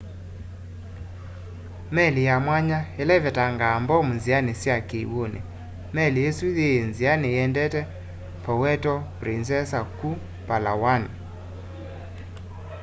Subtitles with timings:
[1.95, 5.41] meli ya mwanya ila ivetangaa mbomu nziani sya kiw'uni
[5.95, 7.81] meli isu yii nziani iendete
[8.43, 10.09] puerto princesa ku
[10.47, 11.03] palawan